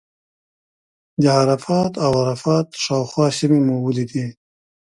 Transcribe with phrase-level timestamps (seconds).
[1.21, 4.27] د عرفات او عرفات شاوخوا سیمې مو ولیدې.